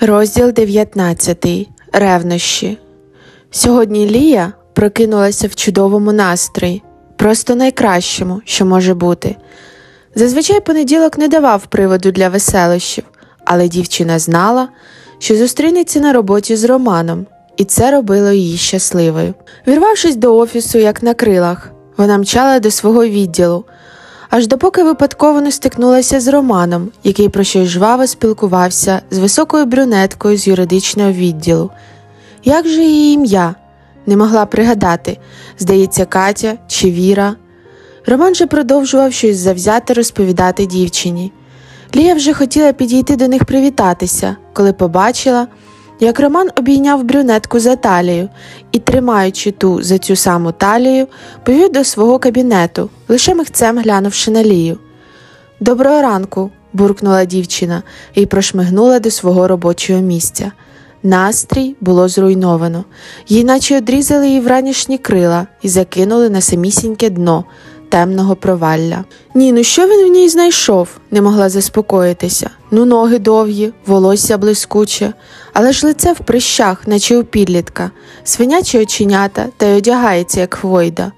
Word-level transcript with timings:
Розділ 0.00 0.52
19. 0.52 1.46
Ревнощі. 1.92 2.78
Сьогодні 3.50 4.10
Лія 4.10 4.52
прокинулася 4.72 5.48
в 5.48 5.54
чудовому 5.54 6.12
настрої, 6.12 6.82
просто 7.16 7.54
найкращому, 7.54 8.42
що 8.44 8.66
може 8.66 8.94
бути. 8.94 9.36
Зазвичай 10.14 10.60
понеділок 10.60 11.18
не 11.18 11.28
давав 11.28 11.66
приводу 11.66 12.10
для 12.10 12.28
веселощів, 12.28 13.04
але 13.44 13.68
дівчина 13.68 14.18
знала, 14.18 14.68
що 15.18 15.36
зустрінеться 15.36 16.00
на 16.00 16.12
роботі 16.12 16.56
з 16.56 16.64
Романом, 16.64 17.26
і 17.56 17.64
це 17.64 17.90
робило 17.90 18.32
її 18.32 18.56
щасливою. 18.56 19.34
Вірвавшись 19.68 20.16
до 20.16 20.36
офісу, 20.36 20.78
як 20.78 21.02
на 21.02 21.14
крилах, 21.14 21.70
вона 21.96 22.18
мчала 22.18 22.60
до 22.60 22.70
свого 22.70 23.04
відділу 23.04 23.64
аж 24.30 24.46
допоки 24.46 24.82
випадково 24.82 25.40
не 25.40 25.52
стикнулася 25.52 26.20
з 26.20 26.28
Романом, 26.28 26.88
який 27.04 27.28
про 27.28 27.44
щось 27.44 27.68
жваво 27.68 28.06
спілкувався 28.06 29.02
з 29.10 29.18
високою 29.18 29.66
брюнеткою 29.66 30.36
з 30.36 30.46
юридичного 30.46 31.12
відділу. 31.12 31.70
Як 32.44 32.68
же 32.68 32.82
її 32.82 33.14
ім'я? 33.14 33.54
Не 34.06 34.16
могла 34.16 34.46
пригадати 34.46 35.18
здається, 35.58 36.04
Катя 36.04 36.58
чи 36.68 36.90
Віра. 36.90 37.36
Роман 38.06 38.34
же 38.34 38.46
продовжував 38.46 39.12
щось 39.12 39.36
завзяти 39.36 39.94
розповідати 39.94 40.66
дівчині. 40.66 41.32
Лія 41.96 42.14
вже 42.14 42.32
хотіла 42.32 42.72
підійти 42.72 43.16
до 43.16 43.28
них 43.28 43.44
привітатися, 43.44 44.36
коли 44.52 44.72
побачила 44.72 45.46
як 46.00 46.20
Роман 46.20 46.48
обійняв 46.56 47.04
брюнетку 47.04 47.60
за 47.60 47.76
талію 47.76 48.28
і, 48.72 48.78
тримаючи 48.78 49.50
ту 49.50 49.82
за 49.82 49.98
цю 49.98 50.16
саму 50.16 50.52
талію, 50.52 51.06
повів 51.44 51.72
до 51.72 51.84
свого 51.84 52.18
кабінету, 52.18 52.90
лише 53.08 53.34
михцем 53.34 53.78
глянувши 53.78 54.30
на 54.30 54.44
лію. 54.44 54.78
Доброго 55.60 56.02
ранку, 56.02 56.50
буркнула 56.72 57.24
дівчина 57.24 57.82
і 58.14 58.26
прошмигнула 58.26 59.00
до 59.00 59.10
свого 59.10 59.48
робочого 59.48 60.00
місця. 60.00 60.52
Настрій 61.02 61.76
було 61.80 62.08
зруйновано, 62.08 62.84
їй 63.28 63.44
наче 63.44 63.78
одрізали 63.78 64.26
її 64.28 64.40
вранішні 64.40 64.98
крила 64.98 65.46
і 65.62 65.68
закинули 65.68 66.30
на 66.30 66.40
самісіньке 66.40 67.10
дно 67.10 67.44
темного 67.88 68.36
провалля. 68.36 69.04
Ні, 69.34 69.52
ну 69.52 69.64
що 69.64 69.86
він 69.86 70.08
в 70.08 70.12
ній 70.12 70.28
знайшов? 70.28 70.88
не 71.10 71.22
могла 71.22 71.48
заспокоїтися. 71.48 72.50
Ну, 72.70 72.84
ноги 72.84 73.18
довгі, 73.18 73.72
волосся 73.86 74.38
блискуче, 74.38 75.12
але 75.52 75.72
ж 75.72 75.86
лице 75.86 76.12
в 76.12 76.18
прищах, 76.18 76.86
наче 76.88 77.18
у 77.18 77.24
підлітка, 77.24 77.90
свинячі 78.24 78.78
оченята 78.78 79.46
та 79.56 79.66
й 79.66 79.76
одягається, 79.76 80.40
як 80.40 80.54
хвойда. 80.54 81.12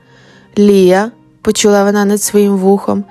Лія, 0.59 1.11
почула 1.43 1.85
вона 1.85 2.05
над 2.05 2.23
своїм 2.23 2.57
вухом, 2.57 3.05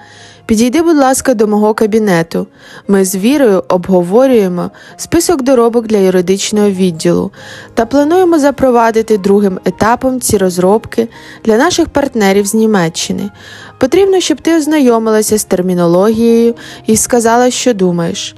Підійди, 0.49 0.81
будь 0.81 0.97
ласка, 0.97 1.33
до 1.33 1.47
мого 1.47 1.73
кабінету. 1.73 2.47
Ми 2.87 3.05
з 3.05 3.15
вірою 3.15 3.63
обговорюємо 3.67 4.71
список 4.97 5.41
доробок 5.41 5.87
для 5.87 5.97
юридичного 5.97 6.69
відділу 6.69 7.31
та 7.73 7.85
плануємо 7.85 8.39
запровадити 8.39 9.17
другим 9.17 9.59
етапом 9.65 10.21
ці 10.21 10.37
розробки 10.37 11.07
для 11.45 11.57
наших 11.57 11.89
партнерів 11.89 12.45
з 12.45 12.53
Німеччини. 12.53 13.29
Потрібно, 13.79 14.19
щоб 14.19 14.41
ти 14.41 14.57
ознайомилася 14.57 15.37
з 15.37 15.43
термінологією 15.43 16.55
і 16.85 16.97
сказала, 16.97 17.51
що 17.51 17.73
думаєш. 17.73 18.35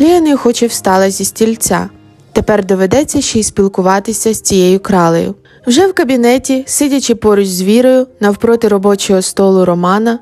Лія 0.00 0.20
неохоче 0.20 0.66
встала 0.66 1.10
зі 1.10 1.24
стільця. 1.24 1.88
Тепер 2.32 2.64
доведеться 2.64 3.20
ще 3.20 3.38
й 3.38 3.42
спілкуватися 3.42 4.34
з 4.34 4.40
цією 4.40 4.80
кралею. 4.80 5.34
Вже 5.66 5.86
в 5.86 5.92
кабінеті, 5.92 6.64
сидячи 6.66 7.14
поруч 7.14 7.48
з 7.48 7.62
вірою, 7.62 8.06
навпроти 8.20 8.68
робочого 8.68 9.22
столу 9.22 9.64
Романа. 9.64 10.18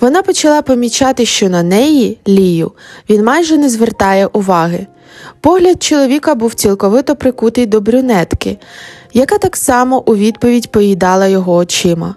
Вона 0.00 0.22
почала 0.22 0.62
помічати, 0.62 1.24
що 1.26 1.48
на 1.48 1.62
неї, 1.62 2.18
Лію, 2.28 2.72
він 3.10 3.24
майже 3.24 3.58
не 3.58 3.68
звертає 3.68 4.26
уваги. 4.26 4.86
Погляд 5.40 5.82
чоловіка 5.82 6.34
був 6.34 6.54
цілковито 6.54 7.16
прикутий 7.16 7.66
до 7.66 7.80
брюнетки, 7.80 8.58
яка 9.12 9.38
так 9.38 9.56
само 9.56 10.02
у 10.06 10.16
відповідь 10.16 10.72
поїдала 10.72 11.26
його 11.26 11.54
очима. 11.54 12.14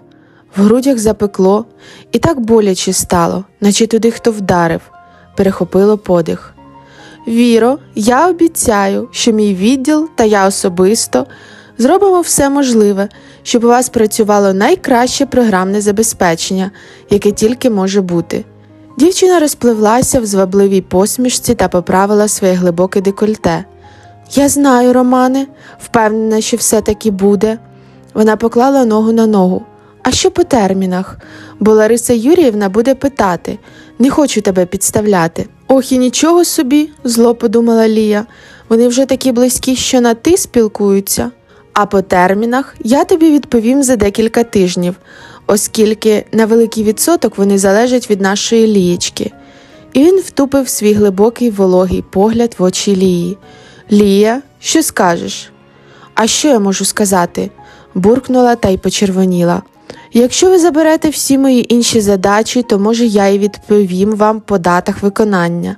В 0.56 0.62
грудях 0.62 0.98
запекло 0.98 1.64
і 2.12 2.18
так 2.18 2.40
боляче 2.40 2.92
стало, 2.92 3.44
наче 3.60 3.86
туди 3.86 4.10
хто 4.10 4.30
вдарив, 4.30 4.80
перехопило 5.36 5.98
подих. 5.98 6.54
Віро, 7.28 7.78
я 7.94 8.28
обіцяю, 8.28 9.08
що 9.12 9.32
мій 9.32 9.54
відділ 9.54 10.08
та 10.14 10.24
я 10.24 10.46
особисто 10.46 11.26
зробимо 11.78 12.20
все 12.20 12.50
можливе, 12.50 13.08
щоб 13.42 13.64
у 13.64 13.68
вас 13.68 13.88
працювало 13.88 14.52
найкраще 14.52 15.26
програмне 15.26 15.80
забезпечення, 15.80 16.70
яке 17.10 17.32
тільки 17.32 17.70
може 17.70 18.00
бути. 18.00 18.44
Дівчина 18.98 19.40
розпливлася 19.40 20.20
в 20.20 20.26
звабливій 20.26 20.80
посмішці 20.80 21.54
та 21.54 21.68
поправила 21.68 22.28
своє 22.28 22.54
глибоке 22.54 23.00
декольте. 23.00 23.64
Я 24.34 24.48
знаю, 24.48 24.92
Романе, 24.92 25.46
впевнена, 25.80 26.40
що 26.40 26.56
все 26.56 26.80
таки 26.80 27.10
буде. 27.10 27.58
Вона 28.14 28.36
поклала 28.36 28.84
ногу 28.84 29.12
на 29.12 29.26
ногу. 29.26 29.62
А 30.02 30.10
що 30.10 30.30
по 30.30 30.44
термінах? 30.44 31.18
Бо 31.60 31.72
Лариса 31.72 32.12
Юріївна 32.12 32.68
буде 32.68 32.94
питати 32.94 33.58
не 33.98 34.10
хочу 34.10 34.40
тебе 34.40 34.66
підставляти. 34.66 35.46
Ох, 35.68 35.92
і 35.92 35.98
нічого 35.98 36.44
собі, 36.44 36.90
зло 37.04 37.34
подумала 37.34 37.88
Лія. 37.88 38.26
Вони 38.68 38.88
вже 38.88 39.06
такі 39.06 39.32
близькі, 39.32 39.76
що 39.76 40.00
на 40.00 40.14
ти 40.14 40.36
спілкуються. 40.36 41.30
А 41.72 41.86
по 41.86 42.02
термінах 42.02 42.74
я 42.84 43.04
тобі 43.04 43.30
відповім 43.30 43.82
за 43.82 43.96
декілька 43.96 44.44
тижнів, 44.44 44.96
оскільки 45.46 46.24
на 46.32 46.46
великий 46.46 46.84
відсоток 46.84 47.38
вони 47.38 47.58
залежать 47.58 48.10
від 48.10 48.20
нашої 48.20 48.66
лієчки. 48.66 49.32
І 49.92 50.04
він 50.04 50.20
втупив 50.20 50.68
свій 50.68 50.92
глибокий 50.92 51.50
вологий 51.50 52.04
погляд 52.10 52.54
в 52.58 52.62
очі 52.62 52.96
Лії. 52.96 53.38
Лія, 53.92 54.42
що 54.60 54.82
скажеш? 54.82 55.52
А 56.14 56.26
що 56.26 56.48
я 56.48 56.58
можу 56.58 56.84
сказати? 56.84 57.50
буркнула 57.94 58.56
та 58.56 58.68
й 58.68 58.76
почервоніла. 58.76 59.62
Якщо 60.12 60.50
ви 60.50 60.58
заберете 60.58 61.08
всі 61.08 61.38
мої 61.38 61.74
інші 61.74 62.00
задачі, 62.00 62.62
то 62.62 62.78
може 62.78 63.06
я 63.06 63.26
й 63.26 63.38
відповім 63.38 64.16
вам 64.16 64.40
по 64.40 64.58
датах 64.58 65.02
виконання. 65.02 65.76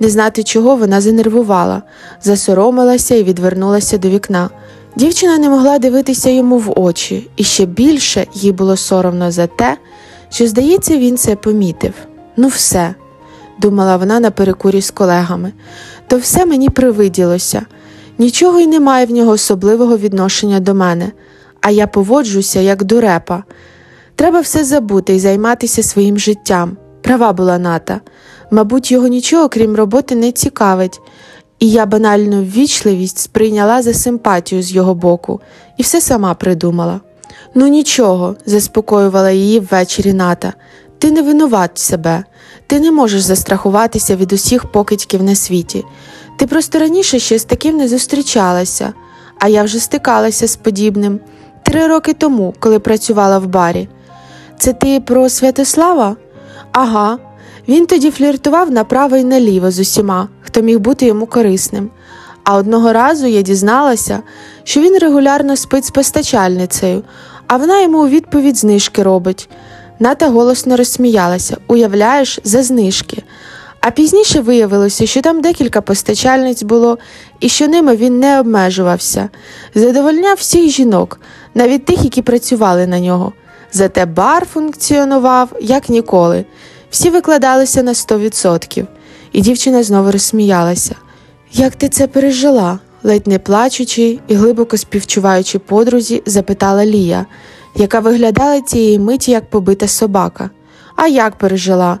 Не 0.00 0.08
знати 0.08 0.42
чого 0.42 0.76
вона 0.76 1.00
занервувала, 1.00 1.82
засоромилася 2.22 3.14
і 3.14 3.24
відвернулася 3.24 3.98
до 3.98 4.08
вікна. 4.08 4.50
Дівчина 4.96 5.38
не 5.38 5.50
могла 5.50 5.78
дивитися 5.78 6.30
йому 6.30 6.58
в 6.58 6.80
очі, 6.80 7.30
і 7.36 7.44
ще 7.44 7.66
більше 7.66 8.26
їй 8.34 8.52
було 8.52 8.76
соромно 8.76 9.30
за 9.30 9.46
те, 9.46 9.76
що, 10.30 10.46
здається, 10.46 10.98
він 10.98 11.16
це 11.16 11.36
помітив. 11.36 11.92
Ну, 12.36 12.48
все, 12.48 12.94
думала 13.60 13.96
вона 13.96 14.20
на 14.20 14.30
перекурі 14.30 14.80
з 14.80 14.90
колегами, 14.90 15.52
то 16.06 16.16
все 16.18 16.46
мені 16.46 16.68
привиділося. 16.68 17.66
Нічого 18.18 18.60
й 18.60 18.66
немає 18.66 19.06
в 19.06 19.10
нього 19.10 19.30
особливого 19.30 19.96
відношення 19.96 20.60
до 20.60 20.74
мене, 20.74 21.12
а 21.60 21.70
я 21.70 21.86
поводжуся, 21.86 22.60
як 22.60 22.84
дурепа. 22.84 23.44
Треба 24.14 24.40
все 24.40 24.64
забути 24.64 25.14
і 25.14 25.18
займатися 25.18 25.82
своїм 25.82 26.18
життям. 26.18 26.76
Права 27.02 27.32
була 27.32 27.58
ната. 27.58 28.00
Мабуть, 28.50 28.92
його 28.92 29.06
нічого, 29.06 29.48
крім 29.48 29.76
роботи, 29.76 30.14
не 30.14 30.32
цікавить 30.32 31.00
і 31.58 31.70
я 31.70 31.86
банальну 31.86 32.42
ввічливість 32.42 33.18
сприйняла 33.18 33.82
за 33.82 33.94
симпатію 33.94 34.62
з 34.62 34.72
його 34.72 34.94
боку 34.94 35.40
і 35.76 35.82
все 35.82 36.00
сама 36.00 36.34
придумала. 36.34 37.00
Ну 37.54 37.66
нічого, 37.66 38.36
заспокоювала 38.46 39.30
її 39.30 39.60
ввечері 39.60 40.12
ната. 40.12 40.52
Ти 40.98 41.10
не 41.10 41.22
винуват 41.22 41.78
себе, 41.78 42.24
ти 42.66 42.80
не 42.80 42.92
можеш 42.92 43.22
застрахуватися 43.22 44.16
від 44.16 44.32
усіх 44.32 44.72
покидьків 44.72 45.22
на 45.22 45.34
світі. 45.34 45.84
Ти 46.38 46.46
просто 46.46 46.78
раніше 46.78 47.18
ще 47.18 47.38
з 47.38 47.44
таким 47.44 47.76
не 47.76 47.88
зустрічалася, 47.88 48.92
а 49.38 49.48
я 49.48 49.62
вже 49.62 49.78
стикалася 49.78 50.48
з 50.48 50.56
подібним 50.56 51.20
три 51.62 51.86
роки 51.86 52.12
тому, 52.12 52.54
коли 52.58 52.78
працювала 52.78 53.38
в 53.38 53.46
барі. 53.46 53.88
Це 54.58 54.72
ти 54.72 55.00
про 55.00 55.28
Святослава? 55.28 56.16
Ага, 56.72 57.18
він 57.68 57.86
тоді 57.86 58.10
фліртував 58.10 58.70
направо 58.70 59.16
і 59.16 59.24
наліво 59.24 59.70
з 59.70 59.78
усіма, 59.78 60.28
хто 60.40 60.62
міг 60.62 60.78
бути 60.78 61.06
йому 61.06 61.26
корисним. 61.26 61.90
А 62.44 62.54
одного 62.54 62.92
разу 62.92 63.26
я 63.26 63.42
дізналася, 63.42 64.22
що 64.64 64.80
він 64.80 64.98
регулярно 64.98 65.56
спить 65.56 65.84
з 65.84 65.90
постачальницею, 65.90 67.02
а 67.46 67.56
вона 67.56 67.82
йому 67.82 68.02
у 68.02 68.08
відповідь 68.08 68.56
знижки 68.56 69.02
робить. 69.02 69.48
Ната 69.98 70.28
голосно 70.28 70.76
розсміялася, 70.76 71.56
уявляєш, 71.66 72.40
за 72.44 72.62
знижки. 72.62 73.22
А 73.80 73.90
пізніше 73.90 74.40
виявилося, 74.40 75.06
що 75.06 75.20
там 75.20 75.40
декілька 75.40 75.80
постачальниць 75.80 76.62
було, 76.62 76.98
і 77.40 77.48
що 77.48 77.68
ними 77.68 77.96
він 77.96 78.20
не 78.20 78.40
обмежувався, 78.40 79.28
задовольняв 79.74 80.36
всіх 80.36 80.70
жінок, 80.70 81.20
навіть 81.54 81.84
тих, 81.84 82.04
які 82.04 82.22
працювали 82.22 82.86
на 82.86 83.00
нього. 83.00 83.32
Зате 83.72 84.06
бар 84.06 84.46
функціонував 84.46 85.48
як 85.60 85.88
ніколи. 85.88 86.44
Всі 86.90 87.10
викладалися 87.10 87.82
на 87.82 87.94
сто 87.94 88.18
відсотків, 88.18 88.86
і 89.32 89.40
дівчина 89.40 89.82
знову 89.82 90.10
розсміялася. 90.10 90.94
Як 91.52 91.76
ти 91.76 91.88
це 91.88 92.06
пережила? 92.06 92.78
ледь 93.06 93.26
не 93.26 93.38
плачучи 93.38 94.18
і 94.28 94.34
глибоко 94.34 94.76
співчуваючи 94.76 95.58
подрузі, 95.58 96.22
запитала 96.26 96.86
Лія, 96.86 97.26
яка 97.76 98.00
виглядала 98.00 98.60
цієї 98.60 98.98
миті 98.98 99.30
як 99.30 99.50
побита 99.50 99.88
собака. 99.88 100.50
А 100.96 101.06
як 101.06 101.36
пережила? 101.36 101.98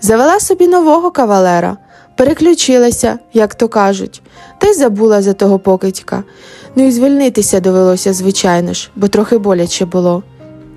Завела 0.00 0.40
собі 0.40 0.68
нового 0.68 1.10
кавалера, 1.10 1.76
Переключилася, 2.16 3.18
як 3.34 3.54
то 3.54 3.68
кажуть, 3.68 4.22
та 4.58 4.66
й 4.66 4.74
забула 4.74 5.22
за 5.22 5.32
того 5.32 5.58
покидька. 5.58 6.24
Ну 6.76 6.86
і 6.86 6.90
звільнитися 6.90 7.60
довелося, 7.60 8.12
звичайно 8.12 8.72
ж, 8.72 8.90
бо 8.96 9.08
трохи 9.08 9.38
боляче 9.38 9.84
було. 9.84 10.22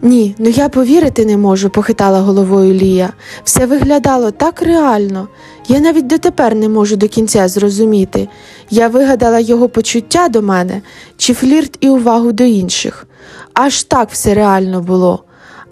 Ні, 0.02 0.36
ну 0.38 0.50
я 0.50 0.70
повірити 0.70 1.26
не 1.26 1.38
можу, 1.38 1.70
похитала 1.70 2.20
головою 2.20 2.74
Лія. 2.74 3.14
Все 3.44 3.66
виглядало 3.66 4.32
так 4.32 4.62
реально. 4.62 5.28
Я 5.68 5.80
навіть 5.80 6.08
дотепер 6.08 6.56
не 6.56 6.70
можу 6.70 6.96
до 6.96 7.08
кінця 7.08 7.48
зрозуміти. 7.48 8.28
Я 8.70 8.88
вигадала 8.88 9.40
його 9.40 9.70
почуття 9.70 10.30
до 10.30 10.42
мене 10.42 10.82
чи 11.18 11.34
флірт 11.34 11.78
і 11.80 11.90
увагу 11.90 12.32
до 12.32 12.44
інших. 12.44 13.08
Аж 13.54 13.84
так 13.84 14.10
все 14.12 14.34
реально 14.34 14.82
було. 14.82 15.24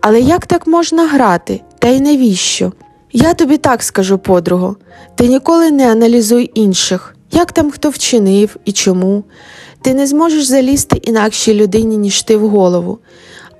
Але 0.01 0.19
як 0.19 0.45
так 0.45 0.67
можна 0.67 1.07
грати? 1.07 1.61
Та 1.79 1.87
й 1.87 2.01
навіщо? 2.01 2.71
Я 3.13 3.33
тобі 3.33 3.57
так 3.57 3.83
скажу, 3.83 4.17
подруго, 4.17 4.75
ти 5.15 5.27
ніколи 5.27 5.71
не 5.71 5.91
аналізуй 5.91 6.51
інших, 6.53 7.15
як 7.31 7.51
там 7.51 7.71
хто 7.71 7.89
вчинив 7.89 8.55
і 8.65 8.71
чому. 8.71 9.23
Ти 9.81 9.93
не 9.93 10.07
зможеш 10.07 10.43
залізти 10.43 10.97
інакшій 10.97 11.53
людині, 11.53 11.97
ніж 11.97 12.21
ти 12.21 12.37
в 12.37 12.49
голову, 12.49 12.99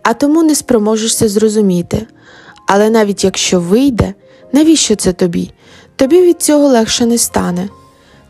а 0.10 0.14
тому 0.14 0.44
не 0.44 0.56
спроможешся 0.56 1.28
зрозуміти. 1.30 2.08
Але 2.68 2.90
навіть 2.90 3.24
якщо 3.24 3.60
вийде, 3.60 4.14
навіщо 4.54 4.96
це 4.96 5.14
тобі? 5.14 5.52
Тобі 5.96 6.22
від 6.22 6.42
цього 6.42 6.68
легше 6.68 7.06
не 7.06 7.18
стане. 7.18 7.70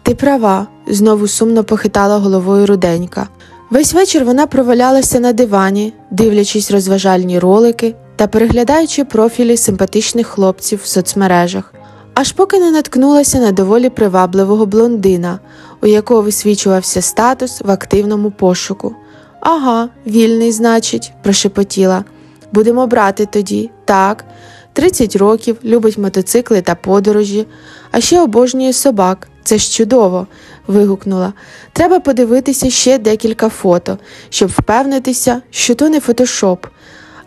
Ти 0.04 0.16
права, 0.16 0.68
знову 0.88 1.28
сумно 1.28 1.64
похитала 1.64 2.18
головою 2.18 2.66
руденька. 2.66 3.28
Весь 3.70 3.94
вечір 3.94 4.26
вона 4.26 4.48
провалялася 4.48 5.20
на 5.20 5.34
дивані, 5.34 5.94
дивлячись 6.12 6.72
розважальні 6.72 7.40
ролики 7.40 7.96
та 8.16 8.28
переглядаючи 8.28 9.04
профілі 9.04 9.58
симпатичних 9.58 10.28
хлопців 10.28 10.80
в 10.84 10.88
соцмережах, 10.88 11.74
аж 12.14 12.32
поки 12.32 12.60
не 12.60 12.72
наткнулася 12.72 13.40
на 13.40 13.52
доволі 13.52 13.90
привабливого 13.90 14.66
блондина, 14.66 15.40
у 15.82 15.88
якого 15.88 16.22
висвічувався 16.22 17.02
статус 17.02 17.62
в 17.62 17.72
активному 17.72 18.32
пошуку. 18.32 18.96
Ага, 19.39 19.89
вільний, 20.07 20.51
значить, 20.51 21.12
прошепотіла. 21.24 22.04
Будемо 22.51 22.88
брати 22.88 23.25
тоді, 23.25 23.69
так. 23.86 24.25
30 24.74 25.16
років, 25.16 25.57
любить 25.63 25.98
мотоцикли 25.98 26.62
та 26.62 26.75
подорожі, 26.75 27.45
а 27.92 28.01
ще 28.01 28.22
обожнює 28.22 28.74
собак. 28.74 29.28
Це 29.44 29.57
ж 29.57 29.72
чудово. 29.72 30.28
вигукнула. 30.68 31.34
Треба 31.74 32.00
подивитися 32.00 32.69
ще 32.69 32.98
декілька 32.98 33.50
фото, 33.50 33.98
щоб 34.30 34.50
впевнитися, 34.50 35.42
що 35.50 35.75
то 35.75 35.90
не 35.90 36.00
фотошоп. 36.00 36.66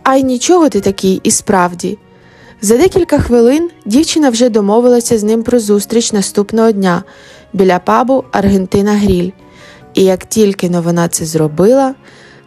А 0.02 0.16
й 0.16 0.22
нічого 0.22 0.68
ти 0.68 0.80
такий 0.80 1.20
і 1.22 1.30
справді. 1.30 1.98
За 2.62 2.76
декілька 2.76 3.18
хвилин 3.18 3.70
дівчина 3.86 4.30
вже 4.30 4.48
домовилася 4.48 5.18
з 5.18 5.24
ним 5.24 5.42
про 5.42 5.60
зустріч 5.60 6.12
наступного 6.12 6.72
дня 6.72 7.02
біля 7.52 7.78
пабу 7.78 8.24
Аргентина 8.32 8.92
Гріль. 8.92 9.30
І 9.94 10.04
як 10.04 10.24
тільки 10.24 10.70
но 10.70 10.82
вона 10.82 11.08
це 11.08 11.24
зробила, 11.24 11.94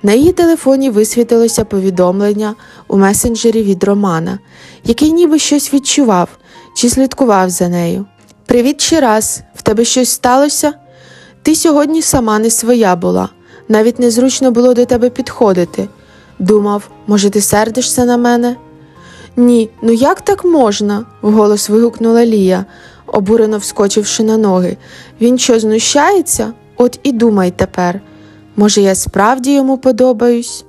на 0.03 0.13
її 0.13 0.31
телефоні 0.31 0.89
висвітилося 0.89 1.65
повідомлення 1.65 2.55
у 2.87 2.97
месенджері 2.97 3.63
від 3.63 3.83
Романа, 3.83 4.39
який 4.83 5.11
ніби 5.11 5.39
щось 5.39 5.73
відчував 5.73 6.29
чи 6.75 6.89
слідкував 6.89 7.49
за 7.49 7.69
нею. 7.69 8.05
Привіт 8.45 8.81
ще 8.81 9.01
раз, 9.01 9.41
в 9.55 9.61
тебе 9.61 9.85
щось 9.85 10.09
сталося? 10.09 10.73
Ти 11.41 11.55
сьогодні 11.55 12.01
сама 12.01 12.39
не 12.39 12.49
своя 12.49 12.95
була, 12.95 13.29
навіть 13.67 13.99
незручно 13.99 14.51
було 14.51 14.73
до 14.73 14.85
тебе 14.85 15.09
підходити. 15.09 15.87
Думав, 16.39 16.89
може, 17.07 17.29
ти 17.29 17.41
сердишся 17.41 18.05
на 18.05 18.17
мене? 18.17 18.55
Ні, 19.35 19.69
ну 19.81 19.91
як 19.91 20.21
так 20.21 20.45
можна? 20.45 21.05
вголос 21.21 21.69
вигукнула 21.69 22.25
Лія, 22.25 22.65
обурено 23.07 23.57
вскочивши 23.57 24.23
на 24.23 24.37
ноги. 24.37 24.77
Він 25.21 25.37
що 25.37 25.59
знущається? 25.59 26.53
От 26.83 26.99
і 27.03 27.11
думай 27.11 27.51
тепер. 27.51 28.01
Може, 28.55 28.81
я 28.81 28.95
справді 28.95 29.53
йому 29.53 29.77
подобаюсь? 29.77 30.65